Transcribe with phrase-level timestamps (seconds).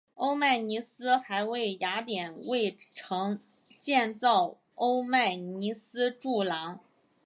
[0.15, 3.39] 欧迈尼斯还为雅典卫城
[3.77, 6.79] 建造欧迈尼斯柱廊。